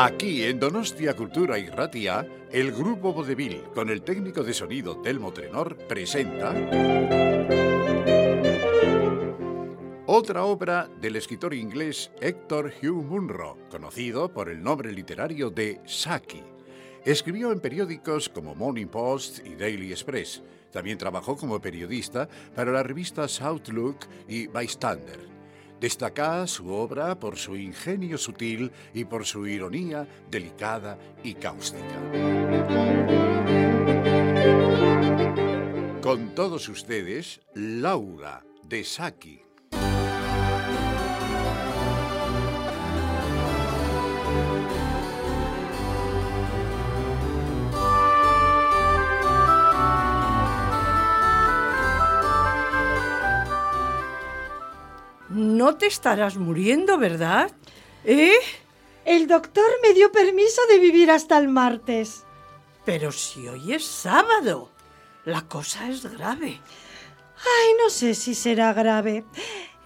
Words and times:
Aquí 0.00 0.44
en 0.44 0.60
Donostia 0.60 1.16
Cultura 1.16 1.58
y 1.58 1.66
Ratia, 1.66 2.24
el 2.52 2.70
grupo 2.70 3.12
Vodevil, 3.12 3.64
con 3.74 3.90
el 3.90 4.02
técnico 4.02 4.44
de 4.44 4.54
sonido 4.54 4.98
Telmo 4.98 5.32
Trenor, 5.32 5.76
presenta 5.88 6.54
otra 10.06 10.44
obra 10.44 10.88
del 11.00 11.16
escritor 11.16 11.52
inglés 11.52 12.12
Héctor 12.20 12.74
Hugh 12.80 13.02
Munro, 13.02 13.58
conocido 13.72 14.32
por 14.32 14.48
el 14.48 14.62
nombre 14.62 14.92
literario 14.92 15.50
de 15.50 15.80
Saki. 15.84 16.44
Escribió 17.04 17.50
en 17.50 17.58
periódicos 17.58 18.28
como 18.28 18.54
Morning 18.54 18.86
Post 18.86 19.44
y 19.44 19.56
Daily 19.56 19.90
Express. 19.90 20.44
También 20.70 20.96
trabajó 20.96 21.36
como 21.36 21.60
periodista 21.60 22.28
para 22.54 22.70
las 22.70 22.86
revistas 22.86 23.42
Outlook 23.42 24.06
y 24.28 24.46
Bystander. 24.46 25.37
Destaca 25.80 26.46
su 26.46 26.72
obra 26.72 27.18
por 27.18 27.36
su 27.36 27.56
ingenio 27.56 28.18
sutil 28.18 28.72
y 28.92 29.04
por 29.04 29.24
su 29.24 29.46
ironía 29.46 30.06
delicada 30.30 30.98
y 31.22 31.34
cáustica. 31.34 32.00
Con 36.02 36.34
todos 36.34 36.68
ustedes, 36.68 37.40
Laura 37.54 38.44
de 38.64 38.84
Saki. 38.84 39.47
No 55.68 55.76
te 55.76 55.86
estarás 55.86 56.38
muriendo, 56.38 56.96
¿verdad? 56.96 57.52
¿Eh? 58.02 58.32
El 59.04 59.26
doctor 59.26 59.70
me 59.82 59.92
dio 59.92 60.10
permiso 60.10 60.62
de 60.70 60.78
vivir 60.78 61.10
hasta 61.10 61.36
el 61.36 61.48
martes. 61.48 62.24
Pero 62.86 63.12
si 63.12 63.46
hoy 63.48 63.74
es 63.74 63.84
sábado, 63.84 64.70
la 65.26 65.42
cosa 65.42 65.90
es 65.90 66.06
grave. 66.06 66.58
Ay, 67.36 67.68
no 67.84 67.90
sé 67.90 68.14
si 68.14 68.34
será 68.34 68.72
grave. 68.72 69.26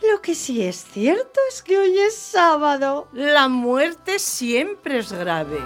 Lo 0.08 0.22
que 0.22 0.36
sí 0.36 0.62
es 0.62 0.84
cierto 0.84 1.40
es 1.48 1.64
que 1.64 1.76
hoy 1.76 1.98
es 1.98 2.14
sábado. 2.14 3.08
La 3.12 3.48
muerte 3.48 4.20
siempre 4.20 4.98
es 5.00 5.10
grave. 5.10 5.58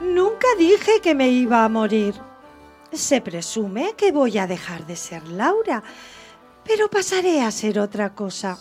Nunca 0.00 0.46
dije 0.56 1.00
que 1.02 1.16
me 1.16 1.28
iba 1.28 1.64
a 1.64 1.68
morir. 1.68 2.14
Se 2.92 3.20
presume 3.20 3.94
que 3.96 4.12
voy 4.12 4.38
a 4.38 4.46
dejar 4.46 4.86
de 4.86 4.96
ser 4.96 5.26
Laura, 5.28 5.82
pero 6.64 6.88
pasaré 6.88 7.42
a 7.42 7.50
ser 7.50 7.78
otra 7.78 8.14
cosa. 8.14 8.58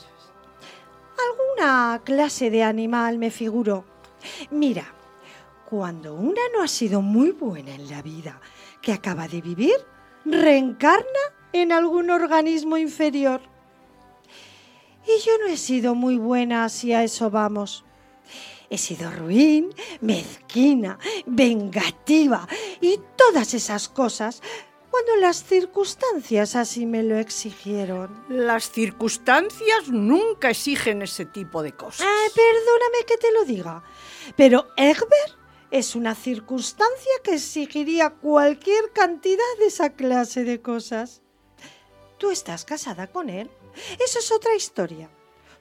Alguna 1.17 2.01
clase 2.03 2.49
de 2.49 2.63
animal 2.63 3.17
me 3.17 3.31
figuró. 3.31 3.85
Mira, 4.51 4.93
cuando 5.69 6.13
una 6.13 6.41
no 6.53 6.61
ha 6.61 6.67
sido 6.67 7.01
muy 7.01 7.31
buena 7.31 7.73
en 7.73 7.89
la 7.89 8.01
vida 8.01 8.39
que 8.81 8.93
acaba 8.93 9.27
de 9.27 9.41
vivir, 9.41 9.75
reencarna 10.25 11.03
en 11.53 11.71
algún 11.71 12.09
organismo 12.09 12.77
inferior. 12.77 13.41
Y 15.05 15.21
yo 15.25 15.31
no 15.39 15.47
he 15.47 15.57
sido 15.57 15.95
muy 15.95 16.17
buena 16.17 16.67
si 16.69 16.93
a 16.93 17.03
eso 17.03 17.29
vamos. 17.29 17.85
He 18.69 18.77
sido 18.77 19.09
ruin, 19.11 19.73
mezquina, 20.01 20.99
vengativa 21.25 22.47
y 22.81 22.99
todas 23.15 23.53
esas 23.53 23.87
cosas 23.87 24.41
cuando 24.89 25.15
las 25.17 25.43
circunstancias 25.43 26.55
así 26.55 26.85
me 26.85 27.03
lo 27.03 27.17
exigieron. 27.17 28.25
Las 28.29 28.71
circunstancias 28.71 29.89
nunca 29.89 30.49
exigen 30.49 31.01
ese 31.01 31.25
tipo 31.25 31.61
de 31.61 31.73
cosas. 31.73 32.07
Ay, 32.07 32.29
perdóname 32.33 33.05
que 33.05 33.17
te 33.17 33.31
lo 33.31 33.45
diga, 33.45 33.83
pero 34.35 34.67
Egbert 34.75 35.37
es 35.71 35.95
una 35.95 36.15
circunstancia 36.15 37.11
que 37.23 37.35
exigiría 37.35 38.09
cualquier 38.09 38.91
cantidad 38.91 39.43
de 39.59 39.67
esa 39.67 39.91
clase 39.91 40.43
de 40.43 40.61
cosas. 40.61 41.21
Tú 42.17 42.31
estás 42.31 42.65
casada 42.65 43.07
con 43.07 43.29
él. 43.29 43.49
Eso 44.03 44.19
es 44.19 44.31
otra 44.31 44.55
historia. 44.55 45.09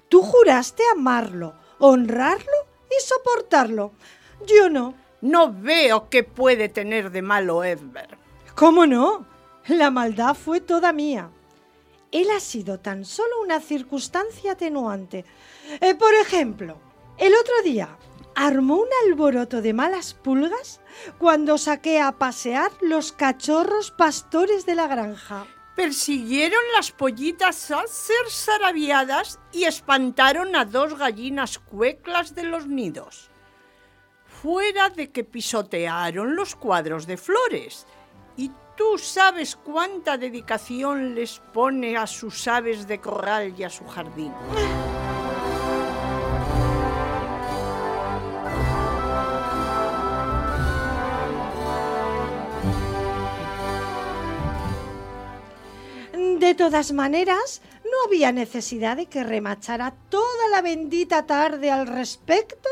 Tú 0.08 0.22
juraste 0.22 0.82
amarlo, 0.92 1.54
honrarlo 1.78 2.65
y 2.96 3.02
soportarlo. 3.02 3.92
Yo 4.46 4.68
no. 4.68 4.94
No 5.20 5.52
veo 5.52 6.08
qué 6.08 6.22
puede 6.22 6.68
tener 6.68 7.10
de 7.10 7.22
malo 7.22 7.64
Edbert. 7.64 8.18
¿Cómo 8.54 8.86
no? 8.86 9.26
La 9.66 9.90
maldad 9.90 10.34
fue 10.34 10.60
toda 10.60 10.92
mía. 10.92 11.30
Él 12.12 12.28
ha 12.30 12.40
sido 12.40 12.78
tan 12.78 13.04
solo 13.04 13.40
una 13.42 13.60
circunstancia 13.60 14.52
atenuante. 14.52 15.24
Eh, 15.80 15.94
por 15.94 16.14
ejemplo, 16.14 16.78
el 17.18 17.34
otro 17.34 17.54
día 17.64 17.96
armó 18.34 18.76
un 18.76 18.88
alboroto 19.06 19.62
de 19.62 19.72
malas 19.72 20.14
pulgas 20.14 20.80
cuando 21.18 21.58
saqué 21.58 22.00
a 22.00 22.12
pasear 22.12 22.70
los 22.80 23.12
cachorros 23.12 23.90
pastores 23.90 24.66
de 24.66 24.74
la 24.74 24.86
granja. 24.86 25.46
Persiguieron 25.76 26.62
las 26.74 26.90
pollitas 26.90 27.70
a 27.70 27.86
ser 27.86 28.30
zarabiadas 28.30 29.38
y 29.52 29.64
espantaron 29.64 30.56
a 30.56 30.64
dos 30.64 30.96
gallinas 30.96 31.58
cueclas 31.58 32.34
de 32.34 32.44
los 32.44 32.66
nidos. 32.66 33.30
Fuera 34.24 34.88
de 34.88 35.10
que 35.10 35.22
pisotearon 35.22 36.34
los 36.34 36.56
cuadros 36.56 37.06
de 37.06 37.18
flores. 37.18 37.86
Y 38.38 38.50
tú 38.74 38.96
sabes 38.96 39.54
cuánta 39.54 40.16
dedicación 40.16 41.14
les 41.14 41.40
pone 41.52 41.98
a 41.98 42.06
sus 42.06 42.48
aves 42.48 42.88
de 42.88 42.98
corral 42.98 43.54
y 43.58 43.64
a 43.64 43.68
su 43.68 43.86
jardín. 43.86 44.32
De 56.38 56.54
todas 56.54 56.92
maneras, 56.92 57.62
no 57.82 58.06
había 58.06 58.30
necesidad 58.30 58.98
de 58.98 59.06
que 59.06 59.24
remachara 59.24 59.94
toda 60.10 60.48
la 60.50 60.60
bendita 60.60 61.24
tarde 61.24 61.70
al 61.70 61.86
respecto, 61.86 62.68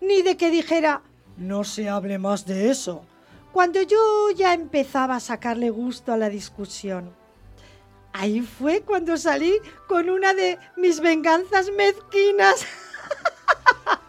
ni 0.00 0.22
de 0.22 0.36
que 0.36 0.50
dijera, 0.50 1.02
no 1.36 1.64
se 1.64 1.88
hable 1.88 2.18
más 2.18 2.46
de 2.46 2.70
eso, 2.70 3.02
cuando 3.52 3.82
yo 3.82 4.30
ya 4.36 4.54
empezaba 4.54 5.16
a 5.16 5.20
sacarle 5.20 5.70
gusto 5.70 6.12
a 6.12 6.16
la 6.16 6.28
discusión. 6.28 7.12
Ahí 8.12 8.40
fue 8.40 8.82
cuando 8.82 9.16
salí 9.16 9.58
con 9.88 10.08
una 10.08 10.32
de 10.32 10.56
mis 10.76 11.00
venganzas 11.00 11.72
mezquinas. 11.76 12.64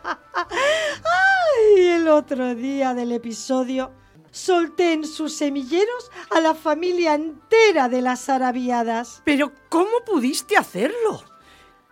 Ay, 0.36 1.82
el 1.82 2.08
otro 2.10 2.54
día 2.54 2.94
del 2.94 3.12
episodio 3.12 3.92
solté 4.32 4.94
en 4.94 5.06
sus 5.06 5.34
semilleros 5.34 6.12
a 6.30 6.40
la 6.40 6.54
familia 6.54 7.16
entera 7.16 7.90
de 7.90 8.02
las 8.02 8.30
arabiadas. 8.30 9.22
Pero 9.26 9.52
¿cómo 9.70 10.04
pudiste 10.06 10.58
hacerlo? 10.58 11.24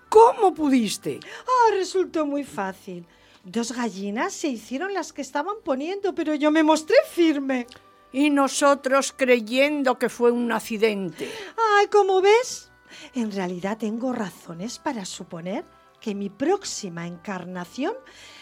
¿Cómo 0.09 0.53
pudiste? 0.53 1.19
Ah, 1.45 1.71
resultó 1.73 2.25
muy 2.25 2.43
fácil. 2.43 3.07
Dos 3.43 3.73
gallinas 3.73 4.33
se 4.33 4.47
hicieron 4.47 4.93
las 4.93 5.13
que 5.13 5.21
estaban 5.21 5.57
poniendo, 5.63 6.15
pero 6.15 6.33
yo 6.35 6.51
me 6.51 6.63
mostré 6.63 6.95
firme. 7.11 7.67
Y 8.11 8.29
nosotros 8.29 9.13
creyendo 9.15 9.99
que 9.99 10.09
fue 10.09 10.31
un 10.31 10.51
accidente. 10.51 11.29
Ay, 11.75 11.87
¿cómo 11.87 12.21
ves? 12.21 12.71
En 13.13 13.31
realidad 13.31 13.77
tengo 13.77 14.13
razones 14.13 14.79
para 14.79 15.05
suponer 15.05 15.65
que 15.99 16.15
mi 16.15 16.29
próxima 16.29 17.07
encarnación 17.07 17.93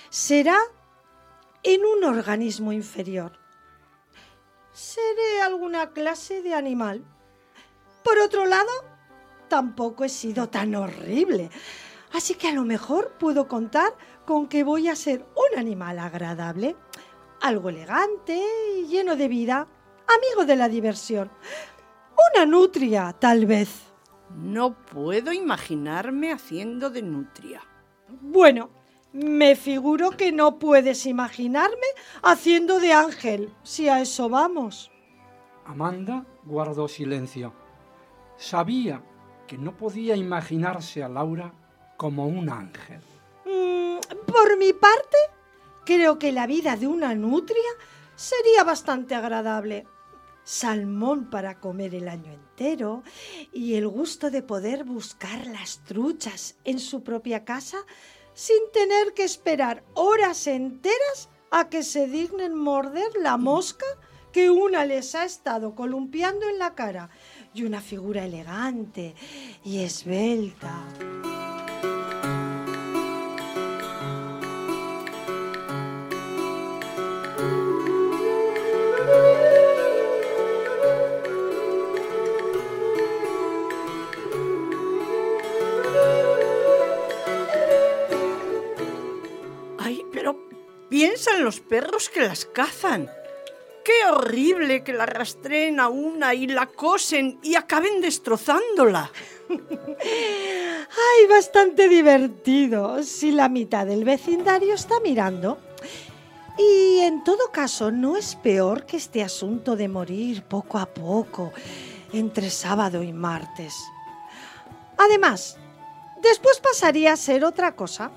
será 0.09 0.57
en 1.63 1.81
un 1.85 2.03
organismo 2.03 2.71
inferior 2.71 3.42
seré 4.73 5.41
alguna 5.41 5.91
clase 5.91 6.41
de 6.41 6.53
animal. 6.53 7.05
Por 8.03 8.19
otro 8.19 8.45
lado, 8.45 8.71
tampoco 9.47 10.03
he 10.03 10.09
sido 10.09 10.49
tan 10.49 10.75
horrible, 10.75 11.49
así 12.11 12.33
que 12.35 12.49
a 12.49 12.53
lo 12.53 12.65
mejor 12.65 13.13
puedo 13.19 13.47
contar 13.47 13.93
con 14.25 14.47
que 14.47 14.63
voy 14.63 14.89
a 14.89 14.95
ser 14.95 15.25
un 15.35 15.59
animal 15.59 15.99
agradable, 15.99 16.75
algo 17.39 17.69
elegante 17.69 18.43
y 18.77 18.87
lleno 18.87 19.15
de 19.15 19.27
vida, 19.27 19.67
amigo 20.07 20.45
de 20.45 20.55
la 20.55 20.67
diversión. 20.67 21.31
Una 22.33 22.45
nutria, 22.45 23.15
tal 23.17 23.45
vez. 23.45 23.69
No 24.35 24.73
puedo 24.85 25.31
imaginarme 25.31 26.31
haciendo 26.31 26.89
de 26.89 27.03
nutria. 27.03 27.61
Bueno, 28.21 28.69
me 29.13 29.55
figuro 29.55 30.11
que 30.11 30.31
no 30.31 30.57
puedes 30.57 31.05
imaginarme 31.05 31.87
haciendo 32.23 32.79
de 32.79 32.93
ángel, 32.93 33.53
si 33.61 33.87
a 33.87 34.01
eso 34.01 34.27
vamos. 34.27 34.91
Amanda 35.65 36.25
guardó 36.43 36.87
silencio. 36.87 37.53
Sabía 38.37 39.03
que 39.47 39.57
no 39.57 39.77
podía 39.77 40.15
imaginarse 40.15 41.03
a 41.03 41.09
Laura 41.09 41.53
como 41.95 42.25
un 42.25 42.49
ángel. 42.49 43.01
Mm, 43.45 43.99
por 44.25 44.57
mi 44.57 44.73
parte, 44.73 45.17
creo 45.85 46.17
que 46.17 46.31
la 46.31 46.47
vida 46.47 46.75
de 46.75 46.87
una 46.87 47.13
nutria 47.13 47.61
sería 48.15 48.63
bastante 48.63 49.15
agradable. 49.15 49.85
salmón 50.45 51.29
para 51.29 51.61
comer 51.61 51.95
el 51.95 52.09
año 52.09 52.33
entero 52.33 53.03
y 53.53 53.75
el 53.75 53.87
gusto 53.87 54.29
de 54.29 54.41
poder 54.41 54.83
buscar 54.83 55.47
las 55.47 55.85
truchas 55.85 56.57
en 56.65 56.79
su 56.79 57.01
propia 57.01 57.45
casa 57.45 57.77
sin 58.33 58.59
tener 58.71 59.13
que 59.13 59.23
esperar 59.23 59.83
horas 59.93 60.47
enteras 60.47 61.29
a 61.51 61.69
que 61.69 61.83
se 61.83 62.07
dignen 62.07 62.55
morder 62.55 63.11
la 63.21 63.37
mosca 63.37 63.85
que 64.31 64.49
una 64.49 64.85
les 64.85 65.13
ha 65.15 65.25
estado 65.25 65.75
columpiando 65.75 66.49
en 66.49 66.57
la 66.57 66.73
cara 66.73 67.09
y 67.53 67.63
una 67.63 67.81
figura 67.81 68.25
elegante 68.25 69.13
y 69.63 69.79
esbelta. 69.79 70.83
Piensan 91.03 91.43
los 91.43 91.59
perros 91.59 92.07
que 92.07 92.21
las 92.21 92.45
cazan. 92.45 93.11
Qué 93.83 94.09
horrible 94.09 94.85
que 94.85 94.93
la 94.93 95.05
rastreen 95.05 95.81
a 95.81 95.89
una 95.89 96.33
y 96.33 96.47
la 96.47 96.67
cosen 96.67 97.39
y 97.43 97.55
acaben 97.55 97.99
destrozándola. 97.99 99.11
Ay, 99.49 101.27
bastante 101.29 101.89
divertido 101.89 103.03
si 103.03 103.33
la 103.33 103.49
mitad 103.49 103.85
del 103.85 104.05
vecindario 104.05 104.75
está 104.75 105.01
mirando. 105.01 105.57
Y 106.57 106.99
en 106.99 107.25
todo 107.25 107.51
caso, 107.51 107.91
no 107.91 108.15
es 108.15 108.35
peor 108.37 108.85
que 108.85 108.95
este 108.95 109.23
asunto 109.23 109.75
de 109.75 109.89
morir 109.89 110.43
poco 110.43 110.77
a 110.77 110.85
poco 110.85 111.51
entre 112.13 112.49
sábado 112.49 113.03
y 113.03 113.11
martes. 113.11 113.75
Además, 114.97 115.57
después 116.21 116.61
pasaría 116.61 117.11
a 117.11 117.17
ser 117.17 117.43
otra 117.43 117.75
cosa. 117.75 118.09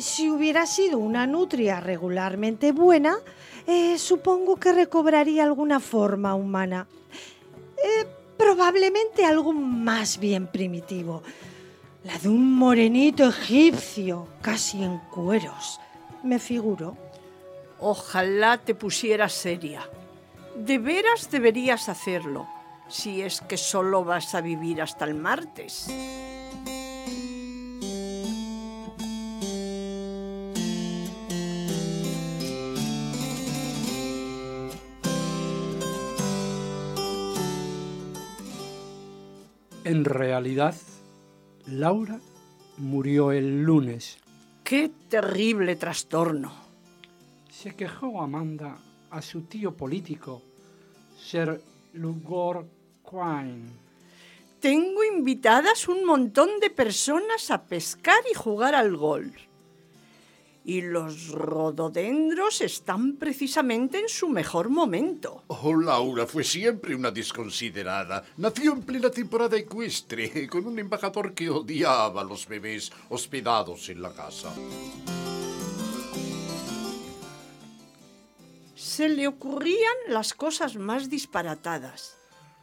Si 0.00 0.30
hubiera 0.30 0.64
sido 0.66 0.98
una 0.98 1.26
nutria 1.26 1.78
regularmente 1.78 2.72
buena, 2.72 3.18
eh, 3.66 3.98
supongo 3.98 4.56
que 4.56 4.72
recobraría 4.72 5.44
alguna 5.44 5.78
forma 5.78 6.34
humana. 6.34 6.86
Eh, 7.76 8.06
probablemente 8.38 9.26
algo 9.26 9.52
más 9.52 10.18
bien 10.18 10.46
primitivo. 10.46 11.22
La 12.04 12.16
de 12.18 12.30
un 12.30 12.54
morenito 12.54 13.28
egipcio, 13.28 14.26
casi 14.40 14.82
en 14.82 14.98
cueros, 15.10 15.78
me 16.22 16.38
figuro. 16.38 16.96
Ojalá 17.78 18.56
te 18.56 18.74
pusieras 18.74 19.34
seria. 19.34 19.86
De 20.56 20.78
veras 20.78 21.30
deberías 21.30 21.90
hacerlo, 21.90 22.48
si 22.88 23.20
es 23.20 23.42
que 23.42 23.58
solo 23.58 24.02
vas 24.02 24.34
a 24.34 24.40
vivir 24.40 24.80
hasta 24.80 25.04
el 25.04 25.14
martes. 25.14 25.88
En 39.90 40.04
realidad, 40.04 40.76
Laura 41.66 42.20
murió 42.76 43.32
el 43.32 43.64
lunes. 43.64 44.18
¡Qué 44.62 44.88
terrible 45.08 45.74
trastorno! 45.74 46.52
Se 47.50 47.74
quejó 47.74 48.22
Amanda 48.22 48.78
a 49.10 49.20
su 49.20 49.40
tío 49.46 49.76
político, 49.76 50.42
Sir 51.18 51.60
Lugor 51.94 52.68
Quine. 53.02 53.64
Tengo 54.60 55.02
invitadas 55.02 55.88
un 55.88 56.04
montón 56.04 56.60
de 56.60 56.70
personas 56.70 57.50
a 57.50 57.64
pescar 57.64 58.22
y 58.30 58.34
jugar 58.36 58.76
al 58.76 58.96
golf. 58.96 59.49
Y 60.64 60.82
los 60.82 61.28
rododendros 61.28 62.60
están 62.60 63.16
precisamente 63.16 63.98
en 63.98 64.08
su 64.08 64.28
mejor 64.28 64.68
momento. 64.68 65.44
Oh, 65.46 65.74
Laura 65.74 66.26
fue 66.26 66.44
siempre 66.44 66.94
una 66.94 67.10
desconsiderada. 67.10 68.24
Nació 68.36 68.74
en 68.74 68.82
plena 68.82 69.10
temporada 69.10 69.56
ecuestre, 69.56 70.46
con 70.48 70.66
un 70.66 70.78
embajador 70.78 71.32
que 71.34 71.48
odiaba 71.48 72.20
a 72.20 72.24
los 72.24 72.46
bebés 72.46 72.92
hospedados 73.08 73.88
en 73.88 74.02
la 74.02 74.12
casa. 74.12 74.52
Se 78.74 79.08
le 79.08 79.26
ocurrían 79.26 79.96
las 80.08 80.34
cosas 80.34 80.76
más 80.76 81.08
disparatadas. 81.08 82.19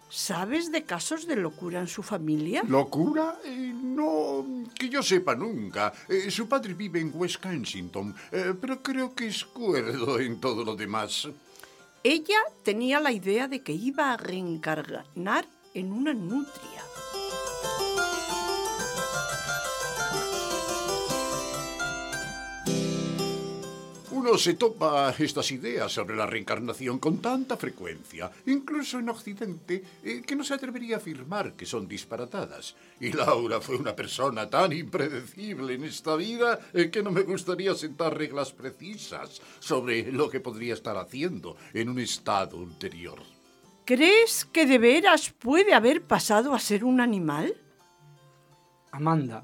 ¿Sabes 0.09 0.71
de 0.71 0.83
casos 0.83 1.27
de 1.27 1.35
locura 1.35 1.81
en 1.81 1.87
su 1.87 2.01
familia? 2.01 2.63
¿Locura? 2.67 3.39
Eh, 3.43 3.73
no, 3.73 4.45
que 4.73 4.87
yo 4.87 5.03
sepa 5.03 5.35
nunca. 5.35 5.91
Eh, 6.07 6.31
su 6.31 6.47
padre 6.47 6.73
vive 6.73 7.01
en 7.01 7.11
West 7.13 7.37
Kensington, 7.37 8.15
eh, 8.31 8.53
pero 8.59 8.81
creo 8.81 9.13
que 9.13 9.27
es 9.27 9.43
cuerdo 9.43 10.19
en 10.19 10.39
todo 10.39 10.63
lo 10.63 10.75
demás. 10.75 11.27
Ella 12.03 12.39
tenía 12.63 13.01
la 13.01 13.11
idea 13.11 13.49
de 13.49 13.61
que 13.63 13.73
iba 13.73 14.13
a 14.13 14.17
reencarnar 14.17 15.45
en 15.73 15.91
una 15.91 16.13
nutria. 16.13 16.83
Uno 24.17 24.35
se 24.35 24.55
topa 24.55 25.13
estas 25.19 25.51
ideas 25.51 25.91
sobre 25.91 26.15
la 26.15 26.25
reencarnación 26.25 26.97
con 26.97 27.19
tanta 27.21 27.55
frecuencia, 27.55 28.31
incluso 28.47 28.97
en 28.97 29.09
Occidente, 29.09 29.83
eh, 30.03 30.23
que 30.25 30.35
no 30.35 30.43
se 30.43 30.55
atrevería 30.55 30.95
a 30.95 30.97
afirmar 30.97 31.53
que 31.53 31.67
son 31.67 31.87
disparatadas. 31.87 32.75
Y 32.99 33.11
Laura 33.11 33.61
fue 33.61 33.75
una 33.75 33.95
persona 33.95 34.49
tan 34.49 34.73
impredecible 34.73 35.75
en 35.75 35.83
esta 35.83 36.15
vida 36.15 36.59
eh, 36.73 36.89
que 36.89 37.03
no 37.03 37.11
me 37.11 37.21
gustaría 37.21 37.75
sentar 37.75 38.17
reglas 38.17 38.51
precisas 38.51 39.39
sobre 39.59 40.11
lo 40.11 40.31
que 40.31 40.39
podría 40.39 40.73
estar 40.73 40.97
haciendo 40.97 41.55
en 41.71 41.89
un 41.89 41.99
estado 41.99 42.57
ulterior. 42.57 43.19
¿Crees 43.85 44.45
que 44.45 44.65
de 44.65 44.79
veras 44.79 45.29
puede 45.29 45.75
haber 45.75 46.01
pasado 46.01 46.55
a 46.55 46.59
ser 46.59 46.83
un 46.83 47.01
animal? 47.01 47.55
Amanda 48.91 49.43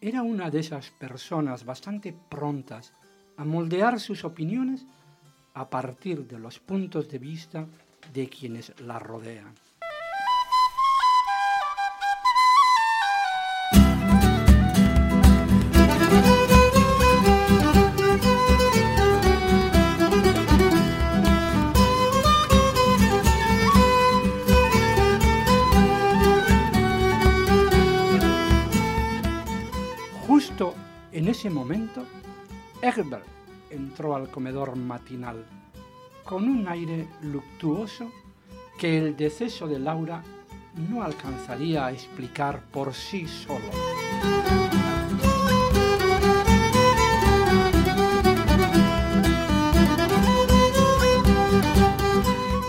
era 0.00 0.22
una 0.22 0.50
de 0.50 0.60
esas 0.60 0.88
personas 0.88 1.66
bastante 1.66 2.14
prontas 2.30 2.94
a 3.40 3.44
moldear 3.46 3.98
sus 3.98 4.22
opiniones 4.24 4.84
a 5.54 5.70
partir 5.70 6.26
de 6.26 6.38
los 6.38 6.58
puntos 6.58 7.08
de 7.08 7.18
vista 7.18 7.66
de 8.12 8.28
quienes 8.28 8.78
la 8.82 8.98
rodean. 8.98 9.54
Justo 30.26 30.74
en 31.10 31.28
ese 31.28 31.48
momento, 31.48 32.04
Egbert 32.82 33.26
entró 33.70 34.16
al 34.16 34.30
comedor 34.30 34.74
matinal 34.74 35.44
con 36.24 36.44
un 36.48 36.66
aire 36.66 37.06
luctuoso 37.22 38.10
que 38.78 38.98
el 38.98 39.16
deceso 39.16 39.68
de 39.68 39.78
Laura 39.78 40.22
no 40.88 41.02
alcanzaría 41.02 41.86
a 41.86 41.92
explicar 41.92 42.62
por 42.70 42.94
sí 42.94 43.26
solo. 43.26 43.64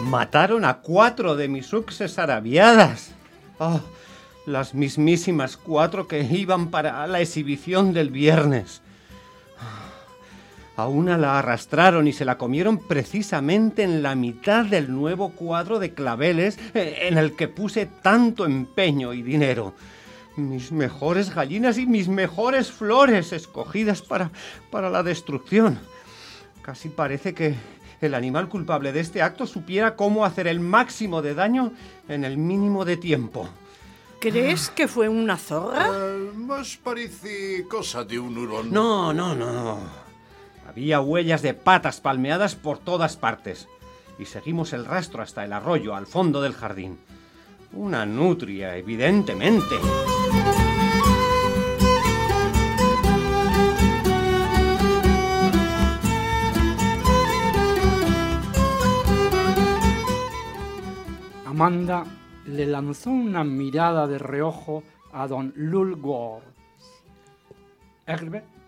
Mataron 0.04 0.66
a 0.66 0.80
cuatro 0.82 1.38
de 1.38 1.48
mis 1.48 1.72
uxes 1.72 2.20
arabiadas. 2.20 3.14
Oh, 3.60 3.80
las 4.46 4.74
mismísimas 4.74 5.56
cuatro 5.56 6.08
que 6.08 6.22
iban 6.24 6.70
para 6.70 7.08
la 7.08 7.22
exhibición 7.22 7.94
del 7.94 8.10
viernes. 8.10 8.82
A 10.82 10.88
una 10.88 11.16
la 11.16 11.38
arrastraron 11.38 12.08
y 12.08 12.12
se 12.12 12.26
la 12.26 12.40
comieron 12.40 12.80
precisamente 12.80 13.84
en 13.84 14.02
la 14.02 14.16
mitad 14.16 14.66
del 14.66 14.92
nuevo 14.92 15.30
cuadro 15.30 15.78
de 15.78 15.94
claveles 15.94 16.58
eh, 16.74 17.02
en 17.04 17.20
el 17.20 17.36
que 17.36 17.48
puse 17.48 17.86
tanto 17.86 18.48
empeño 18.48 19.14
y 19.14 19.22
dinero. 19.22 19.76
Mis 20.38 20.72
mejores 20.72 21.36
gallinas 21.36 21.78
y 21.78 21.86
mis 21.86 22.08
mejores 22.08 22.72
flores 22.72 23.32
escogidas 23.32 24.02
para, 24.02 24.32
para 24.72 24.90
la 24.90 25.04
destrucción. 25.04 25.78
Casi 26.64 26.90
parece 26.90 27.36
que 27.36 27.54
el 28.02 28.16
animal 28.16 28.50
culpable 28.50 28.92
de 28.92 29.02
este 29.02 29.22
acto 29.22 29.46
supiera 29.46 29.96
cómo 29.96 30.26
hacer 30.26 30.48
el 30.48 30.62
máximo 30.62 31.22
de 31.22 31.36
daño 31.36 31.74
en 32.08 32.26
el 32.26 32.40
mínimo 32.40 32.86
de 32.86 32.98
tiempo. 32.98 33.48
¿Crees 34.20 34.72
que 34.72 34.88
fue 34.88 35.08
una 35.10 35.38
zorra? 35.38 35.90
Eh, 35.94 36.32
más 36.36 36.76
parece 36.84 37.68
cosa 37.70 38.04
de 38.04 38.18
un 38.18 38.36
hurón. 38.36 38.72
No, 38.72 39.14
no, 39.14 39.36
no. 39.36 40.01
Había 40.68 41.02
huellas 41.02 41.42
de 41.42 41.54
patas 41.54 42.02
palmeadas 42.02 42.56
por 42.56 42.78
todas 42.78 43.18
partes. 43.18 43.68
y 44.20 44.26
seguimos 44.26 44.72
el 44.74 44.86
rastro 44.86 45.24
hasta 45.24 45.44
el 45.44 45.52
arroyo 45.52 45.96
al 45.96 46.06
fondo 46.06 46.44
del 46.44 46.54
jardín. 46.54 47.00
Una 47.74 48.06
nutria, 48.06 48.78
evidentemente. 48.78 49.76
Amanda 61.48 62.06
le 62.46 62.66
lanzó 62.66 63.10
una 63.10 63.44
mirada 63.44 64.08
de 64.08 64.20
reojo 64.20 64.84
a 65.14 65.28
don 65.28 65.54
Lulgore. 65.56 66.46
Herbert 68.06 68.61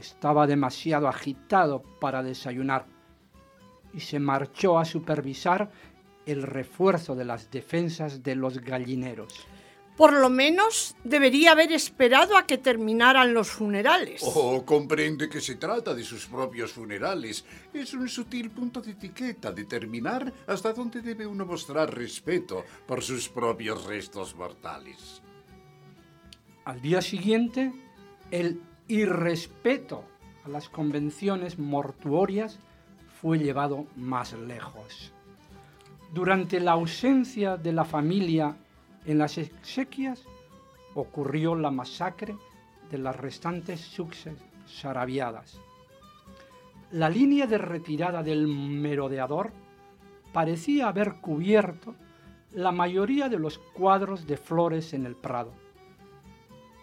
estaba 0.00 0.46
demasiado 0.46 1.08
agitado 1.08 1.82
para 2.00 2.22
desayunar 2.22 2.86
y 3.92 4.00
se 4.00 4.18
marchó 4.18 4.78
a 4.78 4.84
supervisar 4.84 5.70
el 6.26 6.42
refuerzo 6.42 7.14
de 7.14 7.24
las 7.24 7.50
defensas 7.50 8.22
de 8.22 8.34
los 8.34 8.58
gallineros. 8.58 9.46
Por 9.96 10.12
lo 10.12 10.30
menos 10.30 10.94
debería 11.02 11.50
haber 11.50 11.72
esperado 11.72 12.36
a 12.36 12.46
que 12.46 12.58
terminaran 12.58 13.34
los 13.34 13.48
funerales. 13.48 14.22
Oh, 14.24 14.64
comprende 14.64 15.28
que 15.28 15.40
se 15.40 15.56
trata 15.56 15.92
de 15.92 16.04
sus 16.04 16.26
propios 16.26 16.70
funerales. 16.70 17.44
Es 17.74 17.94
un 17.94 18.08
sutil 18.08 18.50
punto 18.50 18.80
de 18.80 18.92
etiqueta 18.92 19.50
determinar 19.50 20.32
hasta 20.46 20.72
dónde 20.72 21.02
debe 21.02 21.26
uno 21.26 21.44
mostrar 21.44 21.92
respeto 21.92 22.64
por 22.86 23.02
sus 23.02 23.28
propios 23.28 23.86
restos 23.86 24.36
mortales. 24.36 25.20
Al 26.64 26.80
día 26.80 27.02
siguiente, 27.02 27.72
el 28.88 28.94
irrespeto 29.00 30.04
a 30.44 30.48
las 30.48 30.68
convenciones 30.68 31.58
mortuorias 31.58 32.58
fue 33.20 33.38
llevado 33.38 33.86
más 33.96 34.32
lejos. 34.32 35.12
Durante 36.14 36.58
la 36.60 36.72
ausencia 36.72 37.56
de 37.56 37.72
la 37.72 37.84
familia 37.84 38.56
en 39.04 39.18
las 39.18 39.36
exequias 39.36 40.24
ocurrió 40.94 41.54
la 41.54 41.70
masacre 41.70 42.36
de 42.90 42.98
las 42.98 43.16
restantes 43.16 43.80
succes 43.80 44.38
sarabiadas. 44.66 45.60
La 46.92 47.10
línea 47.10 47.46
de 47.46 47.58
retirada 47.58 48.22
del 48.22 48.46
merodeador 48.46 49.52
parecía 50.32 50.88
haber 50.88 51.16
cubierto 51.16 51.94
la 52.52 52.72
mayoría 52.72 53.28
de 53.28 53.38
los 53.38 53.58
cuadros 53.58 54.26
de 54.26 54.38
flores 54.38 54.94
en 54.94 55.04
el 55.04 55.14
prado, 55.14 55.52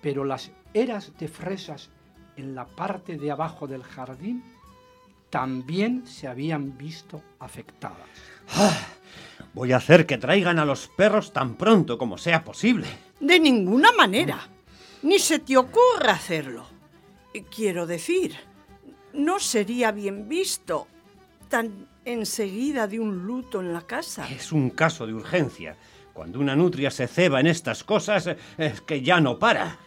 pero 0.02 0.24
las 0.24 0.52
eras 0.76 1.18
de 1.18 1.28
fresas 1.28 1.90
en 2.38 2.56
la 2.56 2.66
parte 2.66 3.18
de 3.18 3.32
abajo 3.32 3.68
del 3.68 3.84
jardín 3.84 4.44
también 5.30 6.06
se 6.08 6.28
habían 6.28 6.78
visto 6.78 7.22
afectadas. 7.40 8.08
¡Ah! 8.56 8.78
Voy 9.54 9.72
a 9.72 9.78
hacer 9.78 10.06
que 10.06 10.18
traigan 10.18 10.60
a 10.60 10.66
los 10.66 10.88
perros 10.88 11.34
tan 11.34 11.56
pronto 11.56 11.98
como 11.98 12.18
sea 12.18 12.44
posible. 12.44 12.88
De 13.20 13.40
ninguna 13.40 13.92
manera. 13.92 14.48
Ni 15.04 15.20
se 15.20 15.40
te 15.40 15.58
ocurra 15.58 16.14
hacerlo. 16.14 16.66
Quiero 17.54 17.86
decir, 17.86 18.36
no 19.14 19.40
sería 19.40 19.92
bien 19.92 20.28
visto 20.28 20.88
tan 21.50 21.88
enseguida 22.06 22.88
de 22.88 23.00
un 23.00 23.26
luto 23.26 23.62
en 23.62 23.74
la 23.74 23.82
casa. 23.82 24.28
Es 24.30 24.52
un 24.52 24.70
caso 24.70 25.06
de 25.06 25.14
urgencia. 25.14 25.76
Cuando 26.14 26.40
una 26.40 26.56
nutria 26.56 26.92
se 26.92 27.08
ceba 27.08 27.40
en 27.40 27.48
estas 27.48 27.84
cosas, 27.84 28.30
es 28.58 28.82
que 28.82 29.02
ya 29.02 29.20
no 29.20 29.38
para. 29.38 29.80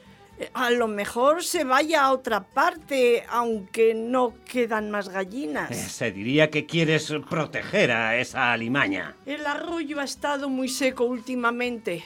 A 0.54 0.70
lo 0.70 0.88
mejor 0.88 1.42
se 1.42 1.64
vaya 1.64 2.04
a 2.04 2.12
otra 2.12 2.42
parte, 2.42 3.24
aunque 3.28 3.94
no 3.94 4.34
quedan 4.44 4.90
más 4.90 5.08
gallinas. 5.08 5.70
Eh, 5.70 5.74
se 5.74 6.12
diría 6.12 6.50
que 6.50 6.66
quieres 6.66 7.12
proteger 7.28 7.90
a 7.90 8.16
esa 8.16 8.52
alimaña. 8.52 9.14
El 9.26 9.46
arroyo 9.46 10.00
ha 10.00 10.04
estado 10.04 10.48
muy 10.48 10.68
seco 10.68 11.04
últimamente. 11.04 12.04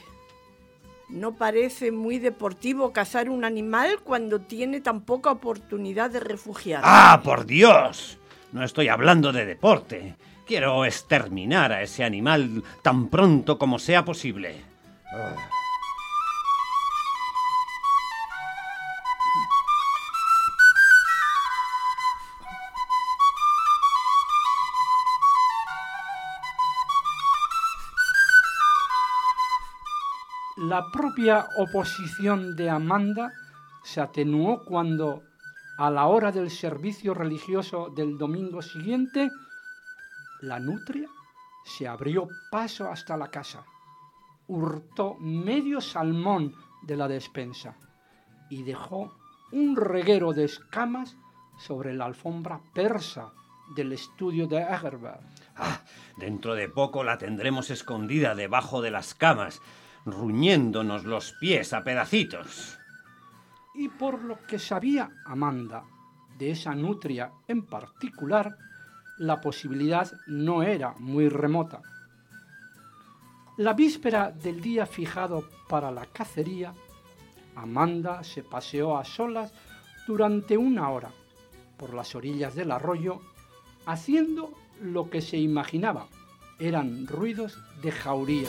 No 1.08 1.34
parece 1.34 1.92
muy 1.92 2.18
deportivo 2.18 2.92
cazar 2.92 3.28
un 3.28 3.44
animal 3.44 4.00
cuando 4.02 4.40
tiene 4.40 4.80
tan 4.80 5.02
poca 5.02 5.30
oportunidad 5.30 6.10
de 6.10 6.20
refugiarse. 6.20 6.86
¡Ah, 6.88 7.20
por 7.22 7.44
Dios! 7.44 8.18
No 8.52 8.64
estoy 8.64 8.88
hablando 8.88 9.32
de 9.32 9.44
deporte. 9.44 10.16
Quiero 10.46 10.84
exterminar 10.84 11.72
a 11.72 11.82
ese 11.82 12.02
animal 12.02 12.62
tan 12.82 13.08
pronto 13.08 13.58
como 13.58 13.78
sea 13.78 14.04
posible. 14.04 14.56
Ah. 15.14 15.36
La 30.72 30.90
propia 30.90 31.48
oposición 31.58 32.56
de 32.56 32.70
Amanda 32.70 33.30
se 33.84 34.00
atenuó 34.00 34.64
cuando, 34.64 35.22
a 35.76 35.90
la 35.90 36.06
hora 36.06 36.32
del 36.32 36.50
servicio 36.50 37.12
religioso 37.12 37.90
del 37.94 38.16
domingo 38.16 38.62
siguiente, 38.62 39.28
la 40.40 40.58
nutria 40.58 41.10
se 41.62 41.86
abrió 41.86 42.26
paso 42.50 42.90
hasta 42.90 43.18
la 43.18 43.30
casa, 43.30 43.66
hurtó 44.46 45.16
medio 45.20 45.82
salmón 45.82 46.54
de 46.80 46.96
la 46.96 47.06
despensa 47.06 47.76
y 48.48 48.62
dejó 48.62 49.12
un 49.52 49.76
reguero 49.76 50.32
de 50.32 50.44
escamas 50.44 51.18
sobre 51.58 51.92
la 51.92 52.06
alfombra 52.06 52.62
persa 52.72 53.30
del 53.76 53.92
estudio 53.92 54.46
de 54.46 54.62
Egerbert. 54.62 55.20
Ah, 55.54 55.82
dentro 56.16 56.54
de 56.54 56.70
poco 56.70 57.04
la 57.04 57.18
tendremos 57.18 57.68
escondida 57.68 58.34
debajo 58.34 58.80
de 58.80 58.90
las 58.90 59.14
camas 59.14 59.60
ruñéndonos 60.04 61.04
los 61.04 61.32
pies 61.32 61.72
a 61.72 61.84
pedacitos. 61.84 62.78
Y 63.74 63.88
por 63.88 64.22
lo 64.22 64.38
que 64.46 64.58
sabía 64.58 65.10
Amanda 65.24 65.84
de 66.38 66.50
esa 66.50 66.74
nutria 66.74 67.32
en 67.48 67.62
particular, 67.66 68.56
la 69.18 69.40
posibilidad 69.40 70.10
no 70.26 70.62
era 70.62 70.94
muy 70.98 71.28
remota. 71.28 71.82
La 73.58 73.74
víspera 73.74 74.30
del 74.30 74.60
día 74.60 74.86
fijado 74.86 75.48
para 75.68 75.90
la 75.90 76.06
cacería, 76.06 76.74
Amanda 77.54 78.24
se 78.24 78.42
paseó 78.42 78.96
a 78.96 79.04
solas 79.04 79.52
durante 80.06 80.56
una 80.56 80.90
hora 80.90 81.10
por 81.76 81.94
las 81.94 82.14
orillas 82.14 82.54
del 82.54 82.70
arroyo, 82.70 83.20
haciendo 83.86 84.52
lo 84.80 85.10
que 85.10 85.20
se 85.20 85.36
imaginaba 85.36 86.08
eran 86.58 87.06
ruidos 87.06 87.58
de 87.82 87.92
jauría. 87.92 88.48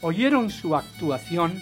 Oyeron 0.00 0.50
su 0.50 0.74
actuación 0.74 1.60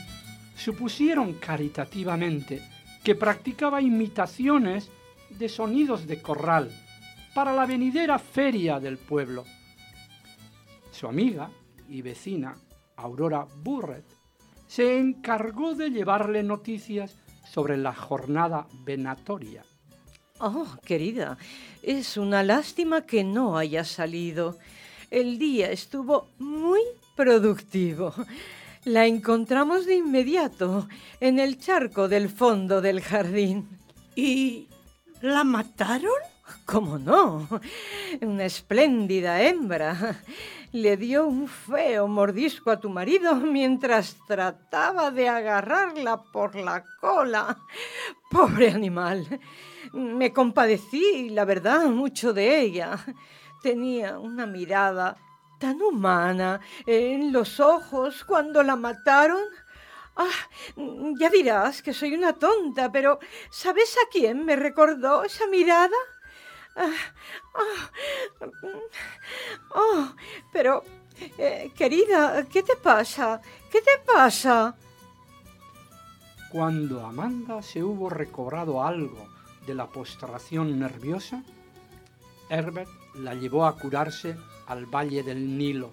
supusieron 0.57 1.35
caritativamente 1.35 2.63
que 3.05 3.15
practicaba 3.15 3.81
imitaciones 3.81 4.91
de 5.31 5.49
sonidos 5.49 6.07
de 6.07 6.21
corral 6.21 6.71
para 7.35 7.53
la 7.53 7.67
venidera 7.67 8.19
feria 8.19 8.81
del 8.81 8.99
pueblo. 8.99 9.45
Su 10.91 11.07
amiga 11.07 11.51
y 11.89 12.03
vecina, 12.03 12.57
Aurora 12.97 13.47
Burret, 13.63 14.05
se 14.67 14.99
encargó 14.99 15.75
de 15.75 15.91
llevarle 15.91 16.43
noticias 16.43 17.17
sobre 17.49 17.77
la 17.77 17.95
jornada 17.95 18.67
venatoria. 18.85 19.65
Oh, 20.41 20.67
querida, 20.85 21.39
es 21.83 22.17
una 22.17 22.43
lástima 22.43 23.07
que 23.07 23.25
no 23.25 23.57
haya 23.57 23.85
salido. 23.85 24.59
El 25.11 25.39
día 25.39 25.71
estuvo 25.71 26.29
muy 26.39 26.81
productivo. 27.19 28.15
La 28.85 29.05
encontramos 29.05 29.87
de 29.87 29.97
inmediato 29.97 30.89
en 31.19 31.41
el 31.41 31.59
charco 31.59 32.07
del 32.07 32.29
fondo 32.29 32.81
del 32.81 33.01
jardín. 33.01 33.69
¿Y 34.15 34.69
la 35.21 35.43
mataron? 35.43 36.23
¿Cómo 36.65 36.97
no? 36.97 37.49
Una 38.23 38.45
espléndida 38.45 39.43
hembra. 39.43 40.23
Le 40.71 40.97
dio 40.97 41.27
un 41.27 41.49
feo 41.49 42.07
mordisco 42.07 42.71
a 42.71 42.79
tu 42.79 42.89
marido 42.89 43.35
mientras 43.35 44.17
trataba 44.29 45.11
de 45.11 45.29
agarrarla 45.29 46.23
por 46.23 46.55
la 46.55 46.85
cola. 47.01 47.59
Pobre 48.31 48.71
animal. 48.71 49.41
Me 49.93 50.33
compadecí, 50.33 51.31
la 51.31 51.45
verdad, 51.45 51.87
mucho 51.87 52.33
de 52.33 52.61
ella. 52.61 53.05
tenía 53.61 54.21
una 54.21 54.47
mirada 54.47 55.17
tan 55.59 55.83
humana 55.83 56.61
en 56.87 57.33
los 57.33 57.61
ojos 57.61 58.25
cuando 58.25 58.63
la 58.63 58.77
mataron. 58.77 59.43
Ah, 60.17 60.49
ya 61.19 61.31
dirás 61.31 61.83
que 61.83 61.93
soy 61.93 62.15
una 62.15 62.33
tonta, 62.33 62.91
pero 62.91 63.19
¿sabes 63.51 63.97
a 63.97 64.09
quién 64.11 64.45
me 64.45 64.57
recordó 64.57 65.23
esa 65.23 65.47
mirada? 65.47 65.97
Ah, 66.75 66.91
ah, 67.55 68.47
oh, 69.75 70.15
pero, 70.53 70.83
eh, 71.39 71.71
querida, 71.77 72.45
¿qué 72.49 72.63
te 72.63 72.77
pasa? 72.77 73.41
¿Qué 73.71 73.81
te 73.81 73.99
pasa? 74.07 74.77
Cuando 76.51 77.05
Amanda 77.05 77.63
se 77.63 77.83
hubo 77.83 78.09
recobrado 78.09 78.83
algo 78.83 79.29
de 79.67 79.75
la 79.75 79.87
postración 79.87 80.79
nerviosa, 80.79 81.43
Herbert 82.51 82.91
la 83.15 83.35
llevó 83.35 83.67
a 83.67 83.77
curarse 83.77 84.37
al 84.67 84.87
valle 84.87 85.23
del 85.23 85.57
Nilo. 85.57 85.91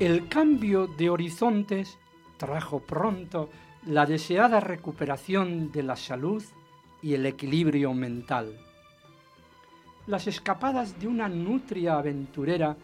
El 0.00 0.28
cambio 0.28 0.86
de 0.86 1.10
horizontes 1.10 1.98
trajo 2.38 2.80
pronto 2.80 3.50
la 3.86 4.06
deseada 4.06 4.58
recuperación 4.58 5.70
de 5.72 5.82
la 5.82 5.94
salud 5.94 6.42
y 7.02 7.14
el 7.14 7.26
equilibrio 7.26 7.94
mental. 7.94 8.56
Las 10.06 10.26
escapadas 10.26 10.98
de 10.98 11.06
una 11.06 11.28
nutria 11.28 11.98
aventurera 11.98 12.76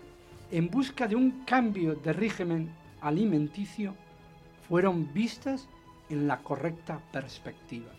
en 0.50 0.68
busca 0.68 1.08
de 1.08 1.16
un 1.16 1.44
cambio 1.44 1.94
de 1.94 2.12
régimen 2.12 2.70
alimenticio 3.00 3.94
fueron 4.68 5.12
vistas 5.12 5.68
en 6.08 6.26
la 6.26 6.38
correcta 6.38 7.00
perspectiva. 7.12 7.92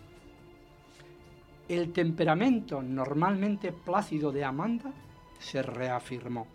El 1.68 1.92
temperamento 1.92 2.82
normalmente 2.82 3.72
plácido 3.74 4.32
de 4.32 4.46
Amanda 4.46 4.94
se 5.40 5.62
reafirmó. 5.62 6.48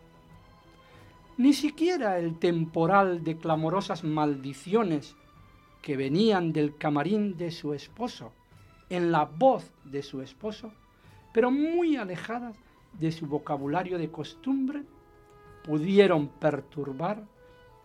Ni 1.36 1.52
siquiera 1.52 2.18
el 2.18 2.38
temporal 2.38 3.24
de 3.24 3.36
clamorosas 3.36 4.04
maldiciones 4.04 5.16
que 5.82 5.96
venían 5.96 6.52
del 6.52 6.76
camarín 6.76 7.36
de 7.36 7.50
su 7.50 7.74
esposo, 7.74 8.32
en 8.92 9.10
la 9.10 9.24
voz 9.24 9.72
de 9.84 10.02
su 10.02 10.20
esposo, 10.20 10.70
pero 11.32 11.50
muy 11.50 11.96
alejadas 11.96 12.54
de 12.92 13.10
su 13.10 13.26
vocabulario 13.26 13.96
de 13.96 14.10
costumbre, 14.10 14.82
pudieron 15.64 16.28
perturbar 16.28 17.24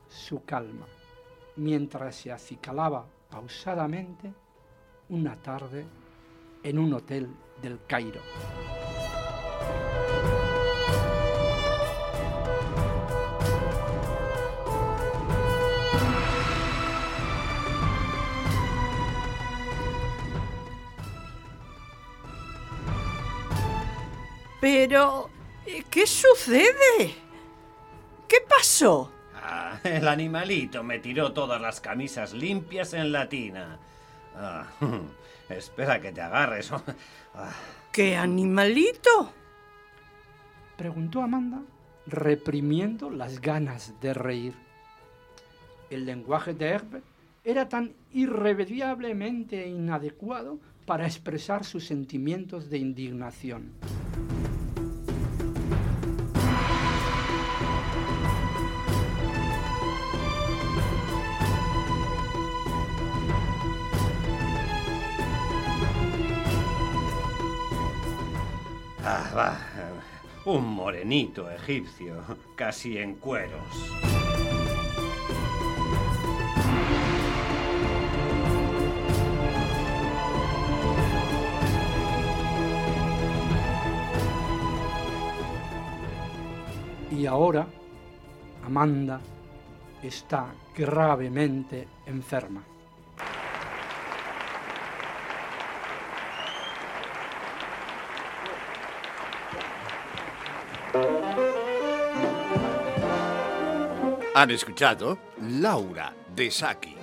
su 0.10 0.44
calma, 0.44 0.86
mientras 1.56 2.14
se 2.18 2.34
acicalaba 2.34 3.06
pausadamente 3.30 4.34
una 5.08 5.38
tarde 5.38 5.86
en 6.62 6.78
un 6.78 6.94
hotel 6.94 7.30
del 7.62 7.80
Cairo. 7.88 8.20
Pero, 24.70 25.30
¿qué 25.90 26.06
sucede? 26.06 27.16
¿Qué 28.27 28.36
pasó? 28.50 29.10
Ah, 29.34 29.80
el 29.82 30.06
animalito 30.06 30.84
me 30.84 31.00
tiró 31.00 31.32
todas 31.32 31.62
las 31.62 31.80
camisas 31.80 32.34
limpias 32.34 32.94
en 32.94 33.14
la 33.14 33.30
tina. 33.30 33.80
Ah, 34.36 34.68
espera 35.50 36.01
que 36.01 36.12
te 36.12 36.20
agarres. 36.20 36.70
Ah. 37.34 37.53
¿Qué 37.94 38.18
animalito? 38.18 39.32
Preguntó 40.75 41.22
Amanda, 41.22 41.62
reprimiendo 42.08 43.12
las 43.12 43.40
ganas 43.40 43.94
de 44.01 44.14
reír. 44.14 44.53
El 45.92 46.06
lenguaje 46.06 46.53
de 46.56 46.68
Herbert 46.68 47.06
era 47.44 47.70
tan 47.70 47.94
irremediablemente 48.12 49.68
inadecuado 49.68 50.60
para 50.88 51.06
expresar 51.06 51.64
sus 51.64 51.86
sentimientos 51.86 52.70
de 52.70 52.80
indignación. 52.80 53.74
Ah. 69.09 69.55
Un 70.43 70.65
morenito 70.65 71.50
egipcio, 71.50 72.24
casi 72.55 72.98
en 72.98 73.15
cueros. 73.15 73.61
Y 87.11 87.25
ahora, 87.25 87.65
Amanda 88.65 89.22
está 90.03 90.53
gravemente 90.75 91.87
enferma. 92.05 92.76
Han 104.36 104.52
escuchado 104.52 105.18
Laura 105.42 106.14
de 106.36 106.52
Saki. 106.52 106.96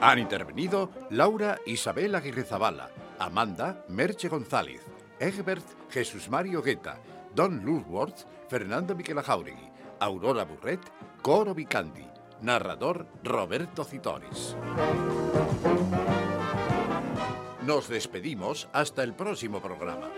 Han 0.00 0.18
intervenido 0.18 0.90
Laura 1.10 1.58
Isabel 1.64 2.14
Aguirre 2.14 2.44
Zabala, 2.44 2.90
Amanda 3.18 3.84
Merche 3.88 4.28
González, 4.28 4.82
Egbert 5.18 5.64
Jesús 5.90 6.28
Mario 6.28 6.62
Guetta, 6.62 6.98
Don 7.34 7.64
Lulworth, 7.64 8.26
Fernando 8.48 8.94
Miquela 8.94 9.22
Jauregui, 9.22 9.70
Aurora 10.00 10.44
Burret, 10.44 10.80
Coro 11.22 11.54
Vicandi, 11.54 12.06
narrador 12.42 13.06
Roberto 13.22 13.84
Citores. 13.84 14.56
Nos 17.64 17.88
despedimos 17.88 18.68
hasta 18.72 19.04
el 19.04 19.14
próximo 19.14 19.62
programa. 19.62 20.10